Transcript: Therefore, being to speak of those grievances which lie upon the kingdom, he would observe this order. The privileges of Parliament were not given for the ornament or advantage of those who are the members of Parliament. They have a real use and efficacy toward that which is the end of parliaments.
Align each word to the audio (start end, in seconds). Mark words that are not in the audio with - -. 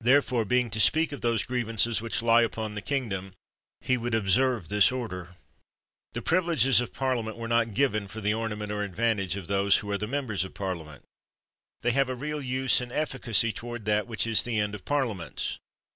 Therefore, 0.00 0.44
being 0.44 0.70
to 0.70 0.78
speak 0.78 1.10
of 1.10 1.20
those 1.20 1.42
grievances 1.42 2.00
which 2.00 2.22
lie 2.22 2.42
upon 2.42 2.76
the 2.76 2.80
kingdom, 2.80 3.34
he 3.80 3.96
would 3.96 4.14
observe 4.14 4.68
this 4.68 4.92
order. 4.92 5.34
The 6.12 6.22
privileges 6.22 6.80
of 6.80 6.92
Parliament 6.92 7.36
were 7.36 7.48
not 7.48 7.74
given 7.74 8.06
for 8.06 8.20
the 8.20 8.34
ornament 8.34 8.70
or 8.70 8.84
advantage 8.84 9.36
of 9.36 9.48
those 9.48 9.78
who 9.78 9.90
are 9.90 9.98
the 9.98 10.06
members 10.06 10.44
of 10.44 10.54
Parliament. 10.54 11.02
They 11.82 11.90
have 11.90 12.08
a 12.08 12.14
real 12.14 12.40
use 12.40 12.80
and 12.80 12.92
efficacy 12.92 13.50
toward 13.52 13.84
that 13.86 14.06
which 14.06 14.28
is 14.28 14.44
the 14.44 14.60
end 14.60 14.76
of 14.76 14.84
parliaments. 14.84 15.58